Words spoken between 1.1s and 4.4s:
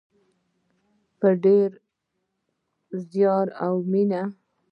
په ډیر زیار او مینه.